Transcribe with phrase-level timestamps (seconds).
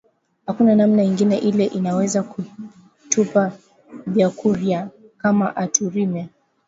[0.49, 2.39] Akuna namna ingine ile inaweza ku
[3.09, 3.43] tupa
[4.11, 4.89] byakuria
[5.21, 6.23] kama atu rime